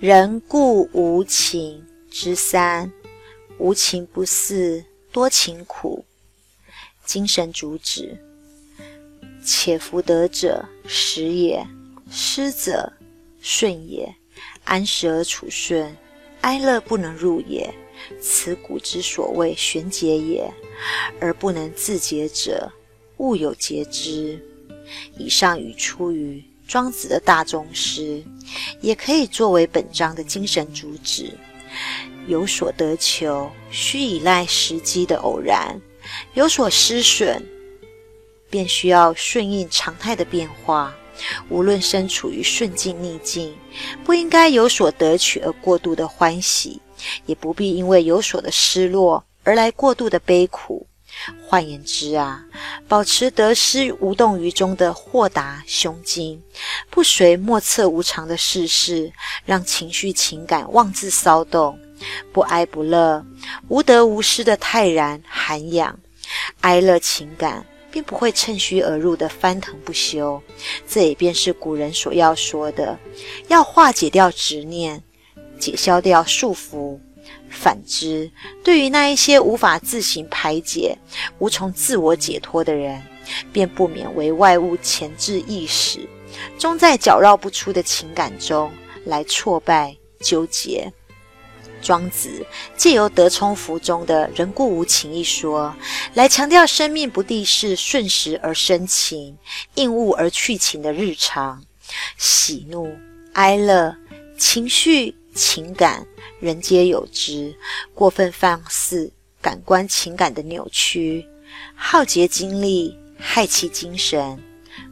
[0.00, 2.92] 人固无情之三，
[3.58, 6.04] 无情不似多情苦。
[7.04, 8.16] 精神主旨：
[9.44, 11.66] 且福得者时也，
[12.08, 12.92] 失者
[13.40, 14.14] 顺也。
[14.62, 15.96] 安时而处顺，
[16.42, 17.68] 哀乐不能入也。
[18.20, 20.48] 此古之所谓玄解也。
[21.20, 22.70] 而不能自解者，
[23.16, 24.40] 物有解之。
[25.18, 28.22] 以上语出于庄子的大宗师，
[28.82, 31.32] 也可以作为本章的精神主旨。
[32.26, 35.80] 有所得求，需依赖时机的偶然；
[36.34, 37.42] 有所失损，
[38.50, 40.94] 便需要顺应常态的变化。
[41.48, 43.56] 无论身处于顺境逆境，
[44.04, 46.80] 不应该有所得取而过度的欢喜，
[47.24, 50.86] 也不必因为有所的失落而来过度的悲苦。
[51.46, 52.44] 换言之啊，
[52.86, 56.42] 保持得失无动于衷的豁达胸襟，
[56.90, 59.12] 不随莫测无常的世事，
[59.44, 61.78] 让情绪情感妄自骚动，
[62.32, 63.24] 不哀不乐，
[63.68, 65.98] 无得无失的泰然涵养，
[66.60, 70.40] 哀乐情感并不会趁虚而入的翻腾不休。
[70.86, 72.98] 这也便是古人所要说的，
[73.48, 75.02] 要化解掉执念，
[75.58, 76.98] 解消掉束缚。
[77.50, 78.30] 反之，
[78.62, 80.96] 对于那一些无法自行排解、
[81.38, 83.02] 无从自我解脱的人，
[83.52, 86.08] 便不免为外物钳制意识，
[86.58, 88.70] 终在搅绕不出的情感中
[89.04, 90.92] 来挫败纠结。
[91.80, 92.44] 庄子
[92.76, 95.72] 借由德充福中的“人固无情”一说，
[96.14, 99.38] 来强调生命不地是顺时而生情、
[99.76, 101.62] 应物而去情的日常，
[102.16, 102.92] 喜怒
[103.34, 103.96] 哀乐、
[104.36, 106.04] 情绪情感。
[106.40, 107.54] 人皆有之，
[107.94, 111.24] 过分放肆感官情感的扭曲，
[111.74, 114.38] 耗竭精力，害其精神，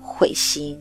[0.00, 0.80] 毁心、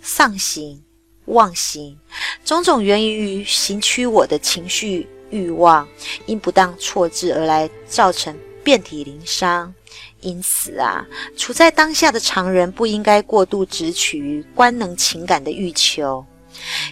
[0.00, 0.82] 丧心、
[1.26, 1.98] 忘心，
[2.44, 5.86] 种种源于行驱我的情绪欲望，
[6.26, 9.72] 因不当错置而来，造成遍体鳞伤。
[10.20, 11.06] 因此啊，
[11.36, 16.24] 处在当下的常人不应该过度执取于官能情感的欲求，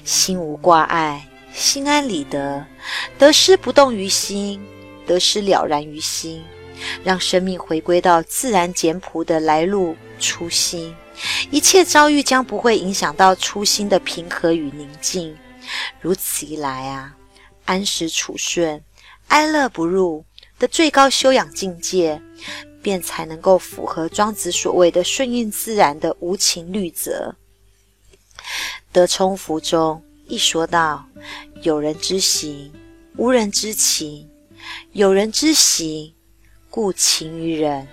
[0.04, 1.28] 心无挂碍。
[1.58, 2.64] 心安理得，
[3.18, 4.64] 得失不动于心，
[5.04, 6.44] 得失了然于心，
[7.02, 10.94] 让生命回归到自然简朴的来路初心，
[11.50, 15.36] 一切遭遇将不会影响到初心的平和与宁静。
[16.00, 17.16] 如此一来啊，
[17.64, 18.80] 安时处顺、
[19.26, 20.24] 哀乐不入
[20.60, 22.22] 的最高修养境界，
[22.80, 27.34] 便才能够符合庄子所谓的顺应自然的无情律则。
[28.92, 30.00] 得充福中。
[30.28, 31.08] 一说到
[31.62, 32.70] 有人之行，
[33.16, 34.26] 无人之情；
[34.92, 36.14] 有人之行，
[36.68, 37.88] 故情于人。